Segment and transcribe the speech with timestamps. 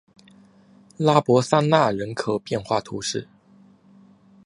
[0.97, 3.27] 拉博桑讷人口变化图示